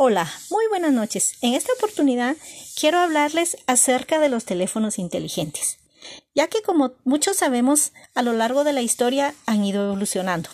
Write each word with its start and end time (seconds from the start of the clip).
Hola, 0.00 0.32
muy 0.50 0.64
buenas 0.68 0.92
noches. 0.92 1.38
En 1.42 1.54
esta 1.54 1.72
oportunidad 1.72 2.36
quiero 2.78 2.98
hablarles 3.00 3.56
acerca 3.66 4.20
de 4.20 4.28
los 4.28 4.44
teléfonos 4.44 4.96
inteligentes, 4.96 5.80
ya 6.36 6.46
que 6.46 6.62
como 6.62 6.92
muchos 7.02 7.38
sabemos, 7.38 7.90
a 8.14 8.22
lo 8.22 8.32
largo 8.32 8.62
de 8.62 8.72
la 8.72 8.80
historia 8.80 9.34
han 9.44 9.64
ido 9.64 9.84
evolucionando. 9.86 10.50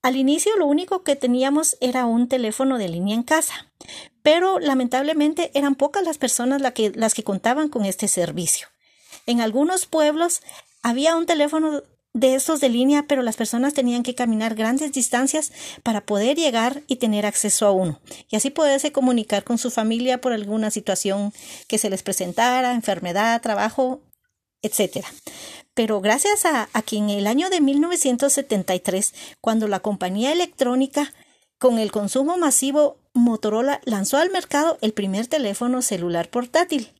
Al 0.00 0.16
inicio 0.16 0.56
lo 0.56 0.64
único 0.64 1.02
que 1.02 1.14
teníamos 1.14 1.76
era 1.82 2.06
un 2.06 2.26
teléfono 2.26 2.78
de 2.78 2.88
línea 2.88 3.14
en 3.14 3.22
casa, 3.22 3.70
pero 4.22 4.58
lamentablemente 4.58 5.50
eran 5.52 5.74
pocas 5.74 6.02
las 6.02 6.16
personas 6.16 6.62
que, 6.72 6.90
las 6.94 7.12
que 7.12 7.22
contaban 7.22 7.68
con 7.68 7.84
este 7.84 8.08
servicio. 8.08 8.68
En 9.26 9.42
algunos 9.42 9.84
pueblos 9.84 10.40
había 10.82 11.16
un 11.16 11.26
teléfono 11.26 11.82
de 12.12 12.34
esos 12.34 12.60
de 12.60 12.68
línea, 12.68 13.04
pero 13.06 13.22
las 13.22 13.36
personas 13.36 13.74
tenían 13.74 14.02
que 14.02 14.14
caminar 14.14 14.54
grandes 14.54 14.92
distancias 14.92 15.52
para 15.82 16.00
poder 16.00 16.36
llegar 16.36 16.82
y 16.88 16.96
tener 16.96 17.24
acceso 17.24 17.66
a 17.66 17.72
uno, 17.72 18.00
y 18.28 18.36
así 18.36 18.50
poderse 18.50 18.92
comunicar 18.92 19.44
con 19.44 19.58
su 19.58 19.70
familia 19.70 20.20
por 20.20 20.32
alguna 20.32 20.70
situación 20.70 21.32
que 21.68 21.78
se 21.78 21.90
les 21.90 22.02
presentara, 22.02 22.74
enfermedad, 22.74 23.40
trabajo, 23.40 24.00
etc. 24.62 25.06
Pero 25.74 26.00
gracias 26.00 26.44
a, 26.44 26.68
a 26.72 26.82
que 26.82 26.96
en 26.96 27.10
el 27.10 27.26
año 27.26 27.48
de 27.48 27.60
1973, 27.60 29.14
cuando 29.40 29.68
la 29.68 29.80
compañía 29.80 30.32
electrónica 30.32 31.12
con 31.58 31.78
el 31.78 31.92
consumo 31.92 32.38
masivo 32.38 32.96
Motorola 33.12 33.80
lanzó 33.84 34.16
al 34.16 34.30
mercado 34.30 34.78
el 34.80 34.92
primer 34.92 35.26
teléfono 35.26 35.82
celular 35.82 36.28
portátil, 36.28 36.92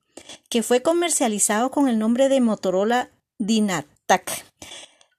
que 0.49 0.63
fue 0.63 0.83
comercializado 0.83 1.71
con 1.71 1.89
el 1.89 1.99
nombre 1.99 2.29
de 2.29 2.41
Motorola 2.41 3.11
Dynatac 3.39 4.45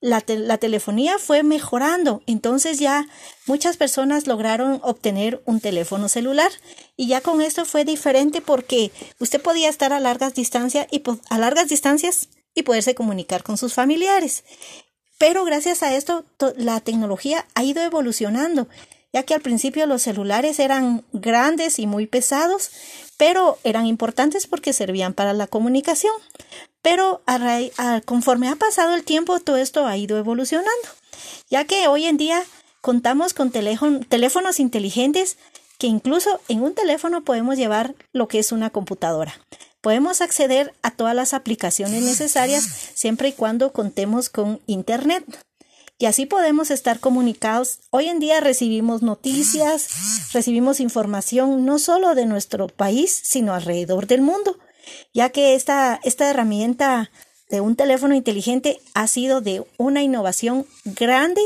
la, 0.01 0.23
la, 0.27 0.57
telefonía 0.57 1.19
fue 1.19 1.43
mejorando, 1.43 2.23
entonces 2.25 2.79
ya 2.79 3.07
muchas 3.45 3.77
personas 3.77 4.25
lograron 4.27 4.79
obtener 4.83 5.41
un 5.45 5.59
teléfono 5.61 6.09
celular. 6.09 6.51
Y 6.97 7.07
ya 7.07 7.21
con 7.21 7.41
esto 7.41 7.65
fue 7.65 7.85
diferente 7.85 8.41
porque 8.41 8.91
usted 9.19 9.41
podía 9.41 9.69
estar 9.69 9.93
a 9.93 9.99
largas 9.99 10.33
distancias 10.33 10.87
y 10.91 11.03
a 11.29 11.37
largas 11.37 11.69
distancias 11.69 12.29
y 12.53 12.63
poderse 12.63 12.95
comunicar 12.95 13.43
con 13.43 13.57
sus 13.57 13.73
familiares. 13.73 14.43
Pero 15.17 15.45
gracias 15.45 15.83
a 15.83 15.95
esto 15.95 16.25
la 16.57 16.79
tecnología 16.79 17.45
ha 17.53 17.63
ido 17.63 17.83
evolucionando, 17.83 18.67
ya 19.13 19.23
que 19.23 19.33
al 19.33 19.41
principio 19.41 19.85
los 19.85 20.01
celulares 20.01 20.59
eran 20.59 21.03
grandes 21.11 21.79
y 21.79 21.87
muy 21.87 22.07
pesados, 22.07 22.71
pero 23.17 23.59
eran 23.63 23.85
importantes 23.85 24.47
porque 24.47 24.73
servían 24.73 25.13
para 25.13 25.33
la 25.33 25.47
comunicación. 25.47 26.13
Pero 26.81 27.21
conforme 28.05 28.49
ha 28.49 28.55
pasado 28.55 28.95
el 28.95 29.03
tiempo, 29.03 29.39
todo 29.39 29.57
esto 29.57 29.85
ha 29.85 29.97
ido 29.97 30.17
evolucionando, 30.17 30.71
ya 31.49 31.65
que 31.65 31.87
hoy 31.87 32.05
en 32.05 32.17
día 32.17 32.43
contamos 32.81 33.33
con 33.33 33.51
teléfonos 33.51 34.59
inteligentes 34.59 35.37
que 35.77 35.87
incluso 35.87 36.39
en 36.47 36.61
un 36.61 36.73
teléfono 36.73 37.23
podemos 37.23 37.57
llevar 37.57 37.95
lo 38.13 38.27
que 38.27 38.39
es 38.39 38.51
una 38.51 38.69
computadora. 38.69 39.33
Podemos 39.81 40.21
acceder 40.21 40.73
a 40.83 40.91
todas 40.91 41.15
las 41.15 41.33
aplicaciones 41.33 42.03
necesarias 42.03 42.63
siempre 42.93 43.29
y 43.29 43.33
cuando 43.33 43.73
contemos 43.73 44.29
con 44.29 44.59
Internet. 44.67 45.25
Y 46.01 46.07
así 46.07 46.25
podemos 46.25 46.71
estar 46.71 46.99
comunicados. 46.99 47.79
Hoy 47.91 48.09
en 48.09 48.19
día 48.19 48.41
recibimos 48.41 49.03
noticias, 49.03 50.31
recibimos 50.33 50.79
información 50.79 51.63
no 51.63 51.79
solo 51.79 52.15
de 52.15 52.25
nuestro 52.25 52.67
país, 52.67 53.21
sino 53.23 53.53
alrededor 53.53 54.07
del 54.07 54.21
mundo 54.21 54.57
ya 55.13 55.29
que 55.29 55.55
esta, 55.55 55.99
esta 56.03 56.29
herramienta 56.29 57.11
de 57.49 57.59
un 57.59 57.75
teléfono 57.75 58.15
inteligente 58.15 58.79
ha 58.93 59.07
sido 59.07 59.41
de 59.41 59.65
una 59.77 60.01
innovación 60.01 60.65
grande 60.85 61.41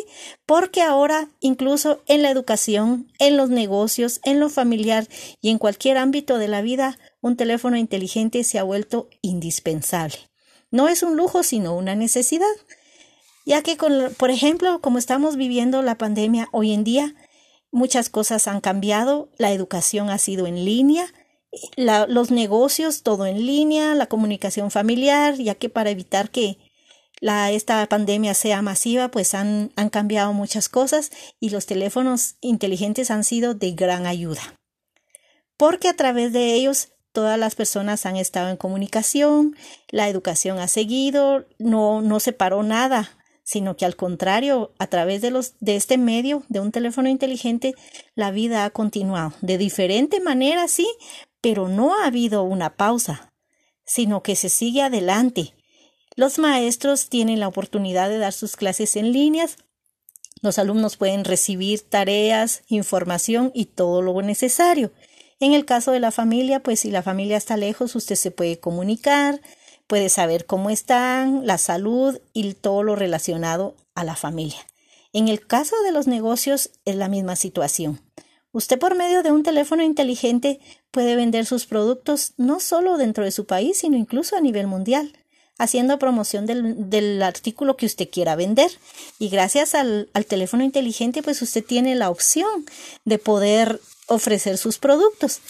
porque 0.45 0.81
ahora 0.81 1.29
incluso 1.39 2.03
en 2.05 2.21
la 2.21 2.29
educación, 2.29 3.11
en 3.17 3.37
los 3.37 3.49
negocios, 3.49 4.19
en 4.23 4.39
lo 4.39 4.49
familiar 4.49 5.07
y 5.41 5.49
en 5.49 5.57
cualquier 5.57 5.97
ámbito 5.97 6.37
de 6.37 6.47
la 6.47 6.61
vida, 6.61 6.99
un 7.21 7.37
teléfono 7.37 7.75
inteligente 7.75 8.43
se 8.43 8.59
ha 8.59 8.63
vuelto 8.63 9.09
indispensable. 9.21 10.17
No 10.69 10.89
es 10.89 11.01
un 11.01 11.17
lujo, 11.17 11.41
sino 11.41 11.75
una 11.75 11.95
necesidad, 11.95 12.45
ya 13.45 13.61
que, 13.61 13.77
con, 13.77 14.13
por 14.17 14.31
ejemplo, 14.31 14.81
como 14.81 14.97
estamos 14.97 15.35
viviendo 15.35 15.81
la 15.81 15.97
pandemia 15.97 16.49
hoy 16.51 16.73
en 16.73 16.83
día, 16.83 17.15
muchas 17.71 18.09
cosas 18.09 18.47
han 18.47 18.59
cambiado, 18.59 19.29
la 19.37 19.51
educación 19.51 20.09
ha 20.09 20.17
sido 20.17 20.47
en 20.47 20.65
línea, 20.65 21.13
los 21.77 22.31
negocios, 22.31 23.03
todo 23.03 23.25
en 23.25 23.45
línea, 23.45 23.95
la 23.95 24.07
comunicación 24.07 24.71
familiar, 24.71 25.35
ya 25.35 25.55
que 25.55 25.69
para 25.69 25.89
evitar 25.89 26.29
que 26.29 26.57
esta 27.21 27.85
pandemia 27.87 28.33
sea 28.33 28.61
masiva, 28.61 29.09
pues 29.09 29.33
han, 29.33 29.71
han 29.75 29.89
cambiado 29.89 30.33
muchas 30.33 30.67
cosas 30.67 31.11
y 31.39 31.49
los 31.49 31.65
teléfonos 31.65 32.35
inteligentes 32.41 33.09
han 33.09 33.23
sido 33.23 33.53
de 33.53 33.71
gran 33.71 34.05
ayuda. 34.05 34.41
Porque 35.57 35.87
a 35.87 35.95
través 35.95 36.33
de 36.33 36.53
ellos 36.53 36.89
todas 37.13 37.39
las 37.39 37.55
personas 37.55 38.05
han 38.05 38.17
estado 38.17 38.49
en 38.49 38.57
comunicación, 38.57 39.55
la 39.89 40.09
educación 40.09 40.59
ha 40.59 40.67
seguido, 40.67 41.45
no, 41.57 42.01
no 42.01 42.19
se 42.19 42.33
paró 42.33 42.61
nada, 42.61 43.17
sino 43.45 43.77
que 43.77 43.85
al 43.85 43.95
contrario, 43.95 44.73
a 44.79 44.87
través 44.87 45.21
de, 45.21 45.31
los, 45.31 45.53
de 45.61 45.77
este 45.77 45.97
medio, 45.97 46.43
de 46.49 46.59
un 46.59 46.71
teléfono 46.71 47.07
inteligente, 47.07 47.75
la 48.15 48.31
vida 48.31 48.65
ha 48.65 48.71
continuado. 48.71 49.33
De 49.41 49.57
diferente 49.57 50.19
manera, 50.19 50.67
sí, 50.67 50.87
pero 51.41 51.69
no 51.69 51.93
ha 51.93 52.07
habido 52.07 52.43
una 52.43 52.75
pausa, 52.75 53.31
sino 53.85 54.23
que 54.23 54.35
se 54.35 54.49
sigue 54.49 54.81
adelante. 54.81 55.53
Los 56.15 56.39
maestros 56.39 57.07
tienen 57.07 57.39
la 57.39 57.47
oportunidad 57.47 58.09
de 58.09 58.17
dar 58.17 58.33
sus 58.33 58.55
clases 58.55 58.95
en 58.95 59.13
líneas, 59.13 59.57
los 60.41 60.59
alumnos 60.59 60.97
pueden 60.97 61.23
recibir 61.23 61.81
tareas, 61.81 62.63
información 62.67 63.51
y 63.53 63.65
todo 63.65 64.01
lo 64.01 64.21
necesario. 64.21 64.91
En 65.39 65.53
el 65.53 65.65
caso 65.65 65.91
de 65.91 65.99
la 65.99 66.11
familia, 66.11 66.61
pues 66.61 66.81
si 66.81 66.91
la 66.91 67.03
familia 67.03 67.37
está 67.37 67.57
lejos, 67.57 67.95
usted 67.95 68.15
se 68.15 68.31
puede 68.31 68.59
comunicar, 68.59 69.41
puede 69.87 70.09
saber 70.09 70.45
cómo 70.45 70.69
están, 70.69 71.45
la 71.45 71.57
salud 71.57 72.19
y 72.33 72.53
todo 72.53 72.83
lo 72.83 72.95
relacionado 72.95 73.75
a 73.93 74.03
la 74.03 74.15
familia. 74.15 74.65
En 75.13 75.27
el 75.27 75.45
caso 75.45 75.75
de 75.83 75.91
los 75.91 76.07
negocios 76.07 76.71
es 76.83 76.95
la 76.95 77.07
misma 77.07 77.35
situación. 77.35 78.01
Usted 78.51 78.79
por 78.79 78.95
medio 78.95 79.21
de 79.21 79.31
un 79.31 79.43
teléfono 79.43 79.83
inteligente 79.83 80.59
puede 80.91 81.15
vender 81.15 81.45
sus 81.45 81.65
productos 81.65 82.33
no 82.37 82.59
solo 82.59 82.97
dentro 82.97 83.23
de 83.23 83.31
su 83.31 83.45
país, 83.45 83.77
sino 83.77 83.97
incluso 83.97 84.35
a 84.35 84.41
nivel 84.41 84.67
mundial, 84.67 85.13
haciendo 85.57 85.99
promoción 85.99 86.45
del, 86.45 87.21
artículo 87.21 87.77
que 87.77 87.85
usted 87.85 88.09
quiera 88.09 88.35
vender. 88.35 88.71
Y 89.19 89.29
gracias 89.29 89.75
al, 89.75 90.09
al 90.13 90.25
teléfono 90.25 90.63
inteligente, 90.63 91.21
pues 91.21 91.41
usted 91.41 91.63
tiene 91.63 91.95
la 91.95 92.09
opción 92.09 92.65
de 93.03 93.17
poder 93.17 93.81
ofrecer 94.07 94.57
sus 94.57 94.77
productos. 94.77 95.41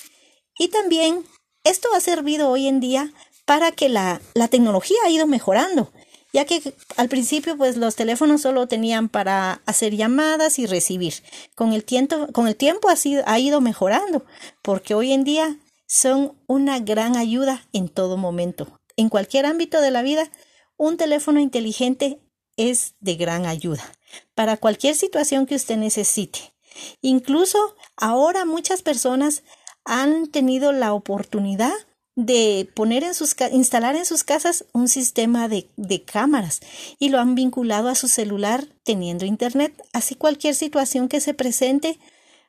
Y 0.58 0.70
también 0.70 1.24
esto 1.64 1.90
ha 1.96 2.00
servido 2.00 2.50
hoy 2.50 2.68
en 2.68 2.80
día 2.80 3.14
para 3.46 3.72
que 3.72 3.90
la, 3.90 4.22
la 4.34 4.48
tecnología 4.48 4.98
ha 5.06 5.10
ido 5.10 5.28
mejorando 5.28 5.92
ya 6.36 6.44
que 6.44 6.74
al 6.98 7.08
principio 7.08 7.56
pues 7.56 7.78
los 7.78 7.96
teléfonos 7.96 8.42
solo 8.42 8.68
tenían 8.68 9.08
para 9.08 9.62
hacer 9.66 9.96
llamadas 9.96 10.60
y 10.60 10.66
recibir. 10.66 11.14
Con 11.56 11.72
el 11.72 11.86
tiempo, 11.86 12.28
con 12.34 12.50
el 12.50 12.58
tiempo 12.58 12.90
ha, 12.90 12.96
ha 13.26 13.40
ido 13.40 13.62
mejorando, 13.62 14.26
porque 14.62 14.96
hoy 14.96 15.14
en 15.14 15.24
día 15.24 15.58
son 15.88 16.38
una 16.46 16.80
gran 16.80 17.16
ayuda 17.16 17.66
en 17.72 17.88
todo 17.88 18.18
momento. 18.18 18.82
En 18.98 19.08
cualquier 19.08 19.46
ámbito 19.46 19.80
de 19.80 19.92
la 19.92 20.02
vida, 20.02 20.30
un 20.76 20.98
teléfono 20.98 21.40
inteligente 21.40 22.20
es 22.58 22.96
de 23.00 23.16
gran 23.16 23.46
ayuda 23.46 23.90
para 24.34 24.58
cualquier 24.58 24.96
situación 24.96 25.46
que 25.46 25.56
usted 25.56 25.78
necesite. 25.78 26.54
Incluso 27.00 27.78
ahora 27.96 28.44
muchas 28.44 28.82
personas 28.82 29.44
han 29.86 30.28
tenido 30.28 30.74
la 30.74 30.92
oportunidad 30.92 31.72
de 32.16 32.70
poner 32.74 33.04
en 33.04 33.14
sus 33.14 33.36
instalar 33.52 33.96
en 33.96 34.06
sus 34.06 34.24
casas 34.24 34.66
un 34.72 34.88
sistema 34.88 35.50
de, 35.50 35.68
de, 35.76 36.02
cámaras 36.04 36.62
y 36.98 37.10
lo 37.10 37.20
han 37.20 37.36
vinculado 37.36 37.90
a 37.90 37.96
su 37.96 38.08
celular 38.08 38.66
teniendo 38.84 39.26
internet. 39.26 39.74
Así 39.92 40.16
cualquier 40.16 40.56
situación 40.56 41.10
que 41.10 41.20
se 41.20 41.34
presente, 41.34 42.00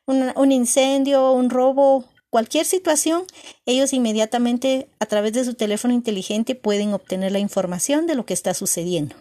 un 0.05 0.51
incendio, 0.53 1.33
un 1.33 1.49
robo, 1.49 2.05
cualquier 2.29 2.65
situación, 2.65 3.23
ellos 3.65 3.93
inmediatamente 3.93 4.89
a 4.99 5.05
través 5.05 5.33
de 5.33 5.43
su 5.43 5.53
teléfono 5.53 5.93
inteligente 5.93 6.55
pueden 6.55 6.93
obtener 6.93 7.31
la 7.31 7.39
información 7.39 8.07
de 8.07 8.15
lo 8.15 8.25
que 8.25 8.33
está 8.33 8.53
sucediendo. 8.53 9.15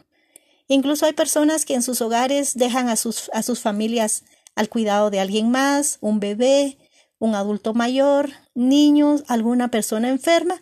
Incluso 0.69 1.07
hay 1.07 1.13
personas 1.13 1.65
que 1.65 1.75
en 1.75 1.83
sus 1.83 2.01
hogares 2.01 2.55
dejan 2.55 2.89
a 2.89 2.97
sus, 2.97 3.31
a 3.33 3.43
sus 3.43 3.61
familias 3.61 4.25
al 4.55 4.69
cuidado 4.69 5.11
de 5.11 5.21
alguien 5.21 5.51
más, 5.51 5.99
un 6.01 6.19
bebé, 6.19 6.79
un 7.19 7.35
adulto 7.35 7.73
mayor, 7.75 8.31
niños, 8.57 9.23
alguna 9.29 9.69
persona 9.69 10.09
enferma 10.09 10.61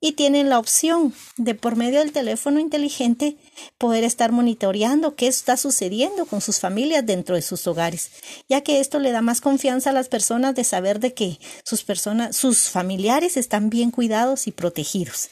y 0.00 0.12
tienen 0.12 0.48
la 0.48 0.58
opción 0.58 1.12
de 1.36 1.54
por 1.54 1.76
medio 1.76 1.98
del 1.98 2.12
teléfono 2.12 2.60
inteligente 2.60 3.36
poder 3.78 4.04
estar 4.04 4.30
monitoreando 4.30 5.16
qué 5.16 5.26
está 5.26 5.56
sucediendo 5.56 6.26
con 6.26 6.40
sus 6.40 6.60
familias 6.60 7.04
dentro 7.04 7.34
de 7.34 7.42
sus 7.42 7.66
hogares, 7.66 8.10
ya 8.48 8.60
que 8.60 8.80
esto 8.80 9.00
le 9.00 9.10
da 9.10 9.22
más 9.22 9.40
confianza 9.40 9.90
a 9.90 9.92
las 9.94 10.08
personas 10.08 10.54
de 10.54 10.64
saber 10.64 11.00
de 11.00 11.14
que 11.14 11.38
sus 11.64 11.82
personas, 11.82 12.36
sus 12.36 12.68
familiares 12.68 13.36
están 13.36 13.70
bien 13.70 13.90
cuidados 13.90 14.46
y 14.46 14.52
protegidos. 14.52 15.30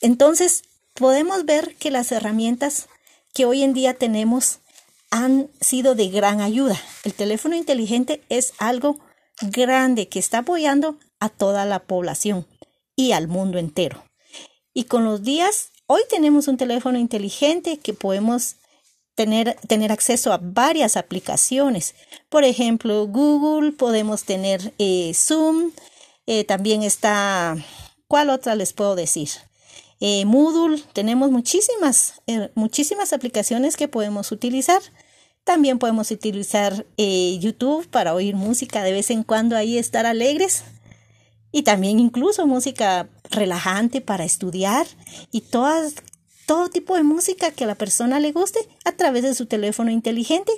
Entonces, 0.00 0.62
podemos 0.94 1.44
ver 1.44 1.76
que 1.76 1.90
las 1.90 2.10
herramientas 2.10 2.88
que 3.32 3.44
hoy 3.44 3.62
en 3.62 3.74
día 3.74 3.94
tenemos 3.94 4.58
han 5.10 5.48
sido 5.60 5.94
de 5.94 6.08
gran 6.08 6.40
ayuda. 6.40 6.80
El 7.04 7.14
teléfono 7.14 7.54
inteligente 7.54 8.22
es 8.28 8.54
algo 8.58 8.98
grande 9.40 10.08
que 10.08 10.18
está 10.18 10.38
apoyando 10.38 10.98
a 11.20 11.28
toda 11.28 11.64
la 11.64 11.80
población 11.80 12.46
y 12.94 13.12
al 13.12 13.28
mundo 13.28 13.58
entero. 13.58 14.04
Y 14.72 14.84
con 14.84 15.04
los 15.04 15.22
días, 15.22 15.70
hoy 15.86 16.02
tenemos 16.10 16.48
un 16.48 16.56
teléfono 16.56 16.98
inteligente 16.98 17.78
que 17.78 17.94
podemos 17.94 18.56
tener, 19.14 19.56
tener 19.66 19.90
acceso 19.90 20.32
a 20.32 20.38
varias 20.40 20.96
aplicaciones. 20.96 21.94
Por 22.28 22.44
ejemplo, 22.44 23.06
Google, 23.06 23.72
podemos 23.72 24.24
tener 24.24 24.74
eh, 24.78 25.12
Zoom, 25.14 25.72
eh, 26.26 26.44
también 26.44 26.82
está, 26.82 27.56
¿cuál 28.06 28.30
otra 28.30 28.54
les 28.54 28.72
puedo 28.72 28.94
decir? 28.94 29.30
Eh, 30.00 30.26
Moodle, 30.26 30.82
tenemos 30.92 31.30
muchísimas, 31.30 32.20
muchísimas 32.54 33.14
aplicaciones 33.14 33.76
que 33.76 33.88
podemos 33.88 34.30
utilizar. 34.30 34.82
También 35.46 35.78
podemos 35.78 36.10
utilizar 36.10 36.86
YouTube 36.96 37.86
para 37.86 38.14
oír 38.14 38.34
música 38.34 38.82
de 38.82 38.90
vez 38.90 39.12
en 39.12 39.22
cuando 39.22 39.56
ahí 39.56 39.78
estar 39.78 40.04
alegres. 40.04 40.64
Y 41.52 41.62
también 41.62 42.00
incluso 42.00 42.48
música 42.48 43.08
relajante 43.30 44.00
para 44.00 44.24
estudiar 44.24 44.88
y 45.30 45.42
todas, 45.42 45.94
todo 46.46 46.68
tipo 46.68 46.96
de 46.96 47.04
música 47.04 47.52
que 47.52 47.62
a 47.62 47.68
la 47.68 47.76
persona 47.76 48.18
le 48.18 48.32
guste 48.32 48.58
a 48.84 48.90
través 48.96 49.22
de 49.22 49.36
su 49.36 49.46
teléfono 49.46 49.92
inteligente. 49.92 50.50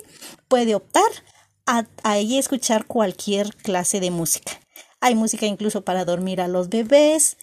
Puede 0.47 0.73
optar 0.73 1.11
a, 1.67 1.85
ahí 2.01 2.39
escuchar 2.39 2.87
cualquier 2.87 3.55
clase 3.57 3.99
de 3.99 4.09
música. 4.09 4.59
Hay 5.01 5.13
música 5.13 5.45
incluso 5.45 5.83
para 5.83 6.03
dormir 6.03 6.41
a 6.41 6.47
los 6.47 6.69
bebés, 6.69 7.37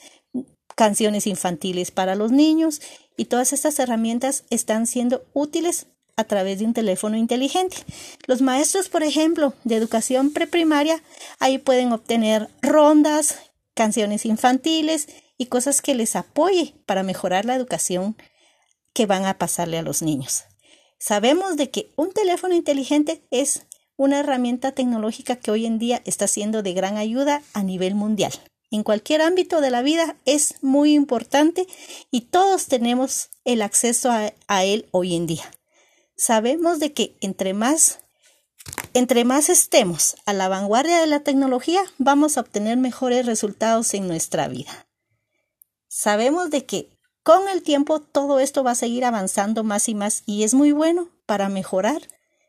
canciones 0.74 1.28
infantiles 1.28 1.92
para 1.92 2.16
los 2.16 2.32
niños 2.32 2.80
y 3.16 3.26
todas 3.26 3.52
estas 3.52 3.78
herramientas 3.78 4.42
están 4.50 4.88
siendo 4.88 5.24
útiles 5.32 5.86
a 6.16 6.24
través 6.24 6.58
de 6.58 6.64
un 6.64 6.74
teléfono 6.74 7.16
inteligente. 7.16 7.76
Los 8.26 8.40
maestros, 8.40 8.88
por 8.88 9.02
ejemplo, 9.02 9.54
de 9.64 9.76
educación 9.76 10.30
preprimaria, 10.30 11.02
ahí 11.38 11.58
pueden 11.58 11.92
obtener 11.92 12.48
rondas, 12.62 13.38
canciones 13.74 14.24
infantiles 14.24 15.08
y 15.36 15.46
cosas 15.46 15.82
que 15.82 15.94
les 15.94 16.16
apoye 16.16 16.74
para 16.86 17.02
mejorar 17.02 17.44
la 17.44 17.54
educación 17.54 18.16
que 18.94 19.06
van 19.06 19.26
a 19.26 19.36
pasarle 19.36 19.78
a 19.78 19.82
los 19.82 20.00
niños. 20.00 20.44
Sabemos 20.98 21.58
de 21.58 21.70
que 21.70 21.92
un 21.96 22.12
teléfono 22.12 22.54
inteligente 22.54 23.22
es 23.30 23.66
una 23.96 24.20
herramienta 24.20 24.72
tecnológica 24.72 25.36
que 25.36 25.50
hoy 25.50 25.66
en 25.66 25.78
día 25.78 26.00
está 26.06 26.26
siendo 26.26 26.62
de 26.62 26.72
gran 26.72 26.96
ayuda 26.96 27.42
a 27.52 27.62
nivel 27.62 27.94
mundial. 27.94 28.32
En 28.70 28.82
cualquier 28.82 29.22
ámbito 29.22 29.60
de 29.60 29.70
la 29.70 29.82
vida 29.82 30.16
es 30.24 30.54
muy 30.62 30.94
importante 30.94 31.66
y 32.10 32.22
todos 32.22 32.66
tenemos 32.66 33.28
el 33.44 33.62
acceso 33.62 34.10
a, 34.10 34.32
a 34.48 34.64
él 34.64 34.88
hoy 34.90 35.14
en 35.14 35.26
día. 35.26 35.44
Sabemos 36.16 36.78
de 36.78 36.92
que 36.92 37.16
entre 37.20 37.52
más 37.52 38.00
entre 38.94 39.24
más 39.24 39.50
estemos 39.50 40.16
a 40.24 40.32
la 40.32 40.48
vanguardia 40.48 40.98
de 40.98 41.06
la 41.06 41.20
tecnología, 41.20 41.82
vamos 41.98 42.36
a 42.36 42.40
obtener 42.40 42.78
mejores 42.78 43.26
resultados 43.26 43.92
en 43.94 44.08
nuestra 44.08 44.48
vida. 44.48 44.86
Sabemos 45.86 46.50
de 46.50 46.64
que 46.64 46.90
con 47.22 47.48
el 47.48 47.62
tiempo 47.62 48.00
todo 48.00 48.40
esto 48.40 48.64
va 48.64 48.72
a 48.72 48.76
seguir 48.76 49.04
avanzando 49.04 49.64
más 49.64 49.88
y 49.88 49.94
más 49.94 50.22
y 50.26 50.44
es 50.44 50.54
muy 50.54 50.72
bueno 50.72 51.10
para 51.26 51.48
mejorar 51.48 52.02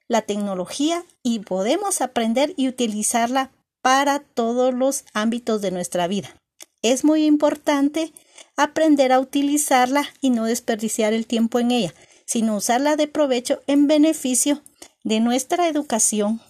la 0.08 0.22
tecnología 0.22 1.04
y 1.22 1.40
podemos 1.40 2.00
aprender 2.02 2.54
y 2.56 2.70
utilizarla 2.70 3.52
para 3.82 4.20
todos 4.20 4.74
los 4.74 5.04
ámbitos 5.14 5.62
de 5.62 5.72
nuestra 5.72 6.08
vida. 6.08 6.36
Es 6.82 7.04
muy 7.04 7.26
importante 7.26 8.14
aprender 8.56 9.12
a 9.12 9.20
utilizarla 9.20 10.08
y 10.22 10.30
no 10.30 10.46
desperdiciar 10.46 11.14
el 11.14 11.28
tiempo 11.28 11.60
en 11.60 11.72
ella, 11.72 11.94
sino 12.28 12.58
usarla 12.58 12.96
de 12.96 13.08
provecho 13.08 13.62
en 13.66 13.88
beneficio 13.88 14.62
de 15.04 15.20
nuestra 15.20 15.68
educación, 15.68 16.42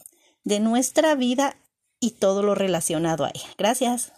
de 0.43 0.59
nuestra 0.59 1.15
vida 1.15 1.55
y 2.01 2.11
todo 2.11 2.43
lo 2.43 2.55
relacionado 2.55 3.23
a 3.23 3.29
ella. 3.29 3.47
Gracias. 3.57 4.05